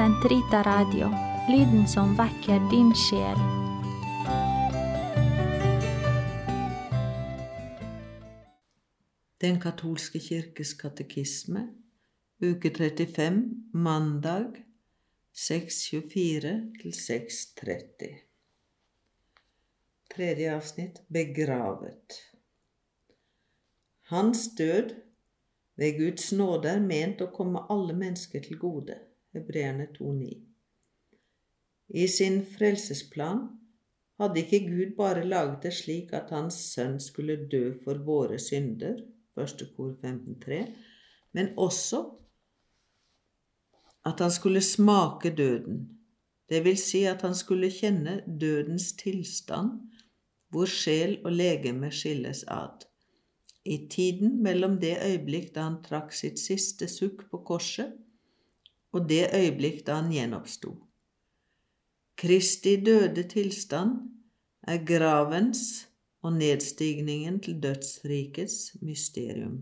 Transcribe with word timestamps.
Sentrita 0.00 0.62
Radio, 0.62 1.10
lyden 1.48 1.88
som 1.88 2.14
vekker 2.16 2.60
din 2.70 2.94
sjel. 2.96 3.40
Den 9.44 9.58
katolske 9.60 10.22
kirkes 10.24 10.72
katekisme, 10.80 11.66
uke 12.40 12.70
35, 12.78 13.42
mandag 13.76 14.62
6.24 15.36 16.54
til 16.80 16.96
6.30. 16.96 18.16
Tredje 20.16 20.48
avsnitt 20.54 21.02
Begravet. 21.12 22.22
Hans 24.14 24.48
død 24.56 24.96
ved 25.76 26.00
Guds 26.00 26.32
nåde 26.32 26.72
er 26.78 26.82
ment 26.88 27.20
å 27.20 27.28
komme 27.36 27.66
alle 27.68 28.00
mennesker 28.00 28.48
til 28.48 28.56
gode. 28.64 28.96
Hebreerne 29.34 29.86
2,9. 29.96 30.38
I 31.88 32.06
sin 32.08 32.40
frelsesplan 32.46 33.40
hadde 34.20 34.42
ikke 34.42 34.60
Gud 34.66 34.96
bare 34.96 35.24
laget 35.26 35.62
det 35.62 35.72
slik 35.74 36.12
at 36.16 36.30
Hans 36.34 36.58
sønn 36.74 36.98
skulle 37.00 37.36
dø 37.52 37.72
for 37.84 38.02
våre 38.06 38.38
synder, 38.38 39.00
1. 39.38 39.64
kor 39.76 39.94
15,3, 40.02 40.60
men 41.32 41.54
også 41.56 42.02
at 44.06 44.20
han 44.20 44.30
skulle 44.30 44.60
smake 44.60 45.34
døden, 45.36 45.80
det 46.50 46.64
vil 46.64 46.78
si 46.78 47.04
at 47.06 47.22
han 47.22 47.34
skulle 47.34 47.70
kjenne 47.70 48.20
dødens 48.40 48.92
tilstand, 48.98 49.76
hvor 50.50 50.66
sjel 50.66 51.20
og 51.24 51.32
legeme 51.32 51.92
skilles 51.94 52.42
ad 52.48 52.90
i 53.64 53.88
tiden 53.90 54.42
mellom 54.42 54.78
det 54.80 54.96
øyeblikk 55.04 55.52
da 55.54 55.66
han 55.68 55.80
trakk 55.84 56.14
sitt 56.16 56.40
siste 56.40 56.88
sukk 56.88 57.26
på 57.30 57.42
korset, 57.46 57.92
og 58.92 59.08
det 59.08 59.28
øyeblikk 59.34 59.84
da 59.86 60.00
han 60.00 60.12
gjenoppsto. 60.12 60.74
Kristi 62.20 62.76
døde 62.84 63.22
tilstand 63.28 63.96
er 64.68 64.84
gravens 64.84 65.88
og 66.22 66.32
nedstigningen 66.36 67.40
til 67.40 67.62
dødsrikets 67.62 68.76
mysterium. 68.82 69.60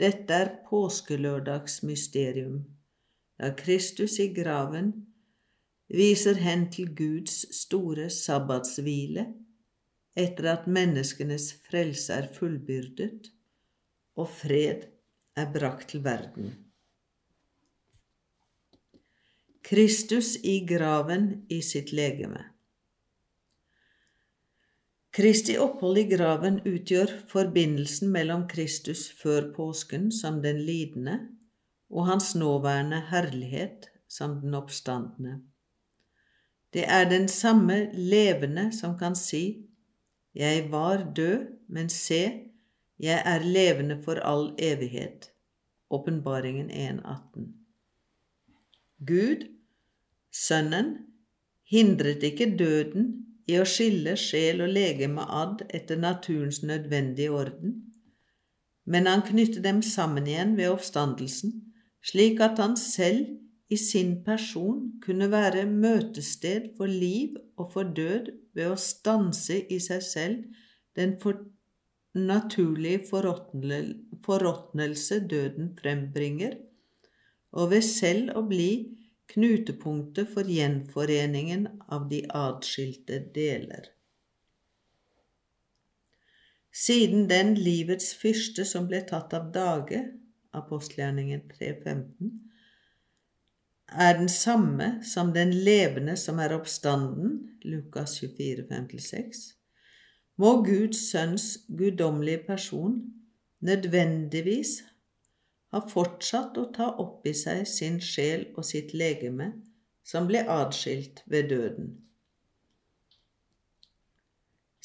Dette 0.00 0.34
er 0.34 0.50
påskelørdags 0.68 1.82
mysterium, 1.82 2.64
da 3.40 3.54
Kristus 3.56 4.18
i 4.18 4.28
graven 4.36 4.92
viser 5.88 6.38
hen 6.40 6.68
til 6.72 6.92
Guds 6.96 7.42
store 7.56 8.10
sabbatshvile 8.10 9.26
etter 10.16 10.48
at 10.52 10.68
menneskenes 10.68 11.52
frelse 11.68 12.12
er 12.12 12.32
fullbyrdet 12.34 13.30
og 14.16 14.28
fred 14.28 14.88
er 15.36 15.52
brakt 15.52 15.88
til 15.88 16.04
verden. 16.04 16.69
Kristus 19.70 20.36
i 20.42 20.60
graven 20.66 21.46
i 21.48 21.62
sitt 21.62 21.92
legeme. 21.92 22.40
Kristi 25.14 25.54
opphold 25.62 26.00
i 26.00 26.02
graven 26.10 26.56
utgjør 26.66 27.12
forbindelsen 27.30 28.10
mellom 28.10 28.48
Kristus 28.50 29.04
før 29.20 29.52
påsken 29.54 30.08
som 30.10 30.40
den 30.42 30.58
lidende 30.66 31.14
og 31.86 32.08
hans 32.08 32.32
nåværende 32.34 32.98
herlighet 33.12 33.86
som 34.10 34.40
den 34.40 34.58
oppstandende. 34.58 35.36
Det 36.74 36.82
er 36.88 37.06
den 37.06 37.28
samme 37.28 37.78
levende 37.94 38.72
som 38.74 38.98
kan 38.98 39.14
si 39.14 39.68
jeg 40.34 40.66
var 40.74 41.12
død, 41.14 41.46
men 41.68 41.88
se, 41.88 42.24
jeg 42.98 43.22
er 43.22 43.46
levende 43.46 44.02
for 44.02 44.18
all 44.18 44.50
evighet. 44.58 45.30
Åpenbaringen 45.90 46.70
1,18. 46.70 47.48
Gud, 49.06 49.59
Sønnen, 50.30 50.94
hindret 51.70 52.22
ikke 52.26 52.52
døden 52.58 53.10
i 53.50 53.58
å 53.58 53.66
skille 53.66 54.16
sjel 54.18 54.62
og 54.64 54.72
legeme 54.74 55.24
ad 55.26 55.64
etter 55.74 55.98
naturens 55.98 56.62
nødvendige 56.62 57.34
orden, 57.34 57.76
men 58.86 59.06
han 59.06 59.22
knyttet 59.26 59.62
dem 59.66 59.82
sammen 59.86 60.26
igjen 60.26 60.56
ved 60.58 60.70
oppstandelsen, 60.72 61.52
slik 62.02 62.40
at 62.42 62.58
han 62.62 62.76
selv 62.80 63.26
i 63.70 63.76
sin 63.78 64.24
person 64.26 65.00
kunne 65.04 65.30
være 65.30 65.66
møtested 65.70 66.72
for 66.78 66.90
liv 66.90 67.36
og 67.58 67.70
for 67.74 67.84
død 67.96 68.30
ved 68.56 68.72
å 68.72 68.76
stanse 68.80 69.60
i 69.70 69.78
seg 69.82 70.02
selv 70.02 70.44
den 70.98 71.14
for 71.22 71.34
naturlige 72.18 73.04
forråtnelse 73.10 75.20
døden 75.30 75.78
frembringer, 75.78 76.56
og 77.54 77.70
ved 77.70 77.82
selv 77.86 78.30
å 78.38 78.42
bli 78.46 78.99
knutepunktet 79.30 80.32
for 80.34 80.48
gjenforeningen 80.50 81.66
av 81.88 82.08
de 82.10 82.24
adskilte 82.34 83.20
deler. 83.34 83.88
Siden 86.70 87.26
den 87.30 87.54
livets 87.58 88.12
fyrste 88.14 88.64
som 88.64 88.86
ble 88.90 89.02
tatt 89.06 89.34
av 89.34 89.50
dage, 89.54 90.04
apostelgjerningen 90.54 91.42
3.15, 91.50 92.30
er 93.90 94.18
den 94.20 94.28
samme 94.30 95.00
som 95.06 95.32
den 95.34 95.50
levende 95.66 96.14
som 96.16 96.38
er 96.38 96.54
oppstanden, 96.54 97.40
Lukas 97.66 98.20
24, 98.20 98.68
5-6, 98.70 99.40
må 100.40 100.60
Guds 100.64 101.02
sønns 101.10 101.48
guddommelige 101.68 102.44
person 102.46 103.00
nødvendigvis 103.66 104.78
ha 105.70 105.80
fortsatt 105.92 106.58
å 106.58 106.66
ta 106.74 106.88
opp 107.04 107.26
i 107.30 107.34
seg 107.36 107.64
sin 107.68 108.00
sjel 108.02 108.48
og 108.56 108.66
sitt 108.66 108.94
legeme, 108.94 109.52
som 110.02 110.26
ble 110.26 110.42
adskilt 110.50 111.22
ved 111.30 111.50
døden. 111.52 111.90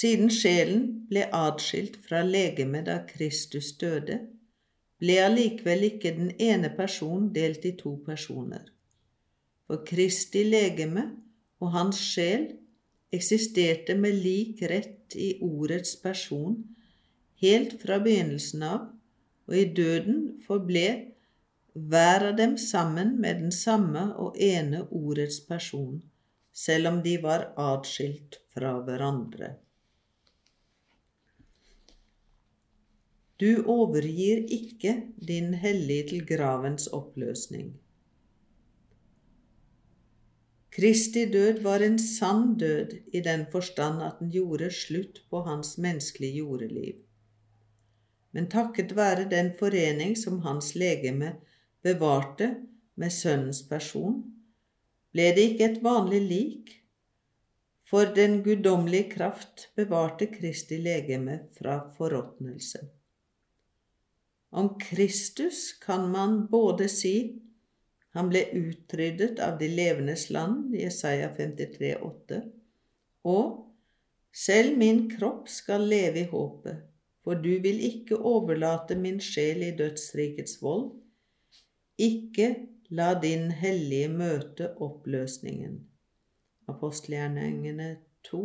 Siden 0.00 0.30
sjelen 0.32 0.84
ble 1.10 1.26
adskilt 1.36 1.98
fra 2.06 2.22
legemet 2.24 2.86
da 2.88 3.00
Kristus 3.08 3.74
døde, 3.80 4.20
ble 5.00 5.16
allikevel 5.24 5.88
ikke 5.92 6.14
den 6.16 6.34
ene 6.40 6.70
person 6.76 7.32
delt 7.34 7.66
i 7.68 7.74
to 7.76 7.96
personer 8.06 8.68
for 9.70 9.84
Kristi 9.86 10.40
legeme 10.42 11.04
og 11.62 11.70
hans 11.70 11.98
sjel 12.02 12.48
eksisterte 13.14 13.94
med 13.94 14.16
lik 14.18 14.64
rett 14.66 15.14
i 15.14 15.36
ordets 15.46 15.92
person 16.02 16.56
helt 17.38 17.76
fra 17.78 18.00
begynnelsen 18.02 18.64
av, 18.66 18.88
og 19.50 19.56
i 19.58 19.64
døden 19.74 20.20
forble 20.46 20.84
hver 21.90 22.26
av 22.28 22.36
dem 22.38 22.54
sammen 22.58 23.16
med 23.22 23.42
den 23.42 23.52
samme 23.54 24.04
og 24.22 24.38
ene 24.38 24.84
ordets 24.90 25.40
person, 25.46 25.98
selv 26.54 26.90
om 26.90 27.02
de 27.02 27.16
var 27.22 27.50
atskilt 27.58 28.38
fra 28.54 28.76
hverandre. 28.86 29.56
Du 33.40 33.64
overgir 33.72 34.44
ikke 34.52 34.96
din 35.26 35.54
hellige 35.54 36.08
til 36.12 36.26
gravens 36.28 36.86
oppløsning. 36.92 37.72
Kristi 40.70 41.24
død 41.32 41.62
var 41.64 41.82
en 41.82 41.98
sann 41.98 42.58
død 42.58 42.92
i 43.12 43.22
den 43.24 43.46
forstand 43.50 44.02
at 44.06 44.20
den 44.20 44.30
gjorde 44.30 44.70
slutt 44.70 45.24
på 45.30 45.40
hans 45.42 45.78
menneskelige 45.78 46.44
jordeliv. 46.44 47.00
Men 48.32 48.48
takket 48.50 48.92
være 48.96 49.28
den 49.30 49.50
forening 49.58 50.14
som 50.18 50.40
hans 50.44 50.74
legeme 50.78 51.34
bevarte 51.82 52.52
med 53.00 53.12
Sønnens 53.12 53.62
person, 53.68 54.20
ble 55.10 55.32
det 55.34 55.46
ikke 55.52 55.66
et 55.66 55.82
vanlig 55.82 56.20
lik, 56.22 56.76
for 57.90 58.12
den 58.14 58.38
guddommelige 58.46 59.08
kraft 59.16 59.66
bevarte 59.74 60.28
Kristi 60.30 60.78
legeme 60.78 61.40
fra 61.56 61.80
forråtnelse. 61.96 62.84
Om 64.50 64.76
Kristus 64.78 65.72
kan 65.82 66.06
man 66.10 66.44
både 66.50 66.86
si 66.90 67.16
han 68.14 68.30
ble 68.30 68.44
utryddet 68.58 69.38
av 69.42 69.58
de 69.58 69.68
levendes 69.70 70.28
land, 70.34 70.74
Jesaja 70.74 71.30
53, 71.36 71.92
8. 72.02 72.40
Og 73.30 73.50
selv 74.34 74.78
min 74.78 75.04
kropp 75.10 75.50
skal 75.50 75.86
leve 75.86 76.24
i 76.24 76.30
håpet, 76.30 76.89
for 77.24 77.34
du 77.34 77.52
vil 77.62 77.80
ikke 77.84 78.16
overlate 78.16 78.96
min 78.96 79.20
sjel 79.20 79.62
i 79.66 79.70
dødsrikets 79.76 80.58
vold. 80.62 80.90
Ikke 82.00 82.54
la 82.90 83.12
din 83.22 83.50
hellige 83.50 84.08
møte 84.08 84.70
oppløsningen. 84.80 85.76
Apostelgjerningene 86.68 87.96
2, 88.30 88.42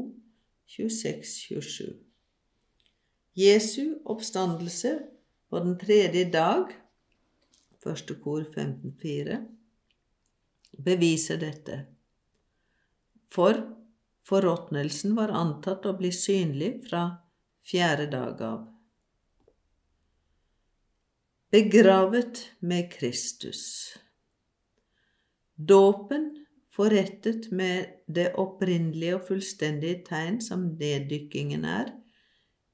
26-27. 0.67 1.93
Jesu 3.35 3.95
oppstandelse 4.05 4.99
på 5.49 5.59
den 5.59 5.79
tredje 5.79 6.29
dag, 6.31 6.71
første 7.83 8.15
kor 8.23 8.43
15.4, 8.43 9.39
beviser 10.83 11.39
dette. 11.39 11.81
For 13.31 13.59
forråtnelsen 14.25 15.15
var 15.17 15.33
antatt 15.35 15.85
å 15.85 15.95
bli 15.99 16.11
synlig 16.15 16.71
fra 16.87 17.05
fjerde 17.65 18.05
dag 18.11 18.41
av. 18.41 18.65
Begravet 21.51 22.51
med 22.59 22.91
Kristus. 22.93 23.93
Dåpen, 25.55 26.45
forrettet 26.75 27.51
med 27.51 27.85
det 28.11 28.33
opprinnelige 28.37 29.15
og 29.17 29.29
fullstendige 29.29 30.03
tegn 30.09 30.41
som 30.43 30.67
neddykkingen 30.77 31.65
er, 31.65 31.93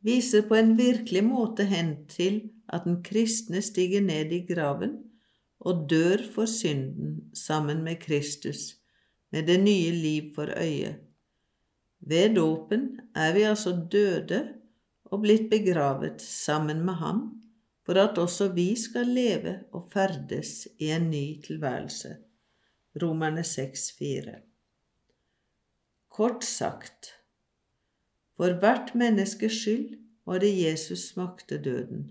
viser 0.02 0.48
på 0.50 0.58
en 0.58 0.74
virkelig 0.80 1.24
måte 1.24 1.68
hen 1.70 1.94
til 2.10 2.42
at 2.68 2.88
den 2.88 3.04
kristne 3.06 3.62
stiger 3.62 4.02
ned 4.02 4.34
i 4.34 4.42
graven 4.50 4.98
og 5.62 5.86
dør 5.90 6.26
for 6.34 6.50
synden 6.50 7.30
sammen 7.38 7.84
med 7.86 8.02
Kristus, 8.02 8.82
med 9.32 9.46
det 9.48 9.62
nye 9.62 9.92
liv 9.94 10.34
for 10.36 10.50
øye. 10.58 10.98
Ved 12.02 12.36
dåpen 12.36 12.98
er 13.16 13.34
vi 13.34 13.46
altså 13.46 13.78
døde 13.92 14.61
og 15.12 15.24
blitt 15.26 15.50
begravet 15.52 16.22
sammen 16.24 16.86
med 16.88 17.00
ham, 17.02 17.22
for 17.86 18.00
at 18.00 18.18
også 18.18 18.52
vi 18.56 18.72
skal 18.80 19.10
leve 19.12 19.58
og 19.76 19.90
ferdes 19.94 20.68
i 20.80 20.92
en 20.96 21.10
ny 21.12 21.42
tilværelse. 21.44 22.16
Romerne 23.02 23.44
6,4 23.48 24.38
Kort 26.12 26.44
sagt, 26.44 27.14
for 28.36 28.60
hvert 28.60 28.96
menneskes 28.96 29.62
skyld 29.62 29.98
var 30.26 30.42
det 30.44 30.52
Jesus 30.56 31.08
smakte 31.12 31.62
døden. 31.62 32.08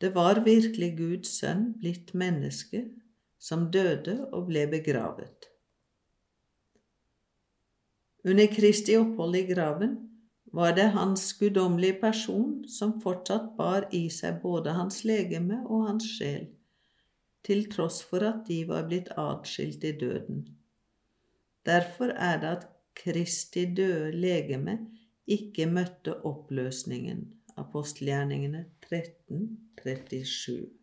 Det 0.00 0.14
var 0.14 0.42
virkelig 0.44 0.96
Guds 0.98 1.30
sønn 1.38 1.72
blitt 1.78 2.14
menneske, 2.14 2.88
som 3.38 3.70
døde 3.70 4.28
og 4.32 4.48
ble 4.50 4.66
begravet. 4.70 5.46
Under 8.24 8.46
Kristi 8.54 8.96
opphold 8.98 9.36
i 9.36 9.46
graven 9.50 10.11
var 10.52 10.74
det 10.76 10.90
hans 10.94 11.32
guddommelige 11.38 12.00
person 12.00 12.64
som 12.68 12.98
fortsatt 13.00 13.52
bar 13.56 13.86
i 13.96 14.04
seg 14.12 14.42
både 14.42 14.74
hans 14.76 15.00
legeme 15.08 15.62
og 15.64 15.86
hans 15.88 16.08
sjel, 16.18 16.50
til 17.46 17.64
tross 17.72 18.02
for 18.04 18.24
at 18.28 18.44
de 18.48 18.60
var 18.68 18.84
blitt 18.90 19.08
atskilt 19.18 19.84
i 19.84 19.94
døden. 19.98 20.44
Derfor 21.66 22.12
er 22.12 22.40
det 22.42 22.50
at 22.58 22.68
Kristi 22.98 23.64
døde 23.74 24.12
legeme 24.12 24.76
ikke 25.26 25.66
møtte 25.70 26.18
oppløsningen. 26.28 27.24
Apostelgjerningene 27.56 28.64
13, 28.88 29.48
37. 29.80 30.81